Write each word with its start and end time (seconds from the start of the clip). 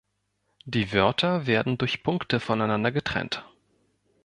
Die 0.65 0.93
Wörter 0.93 1.45
werden 1.45 1.77
durch 1.77 2.01
Punkte 2.01 2.39
voneinander 2.39 2.91
getrennt. 2.91 3.45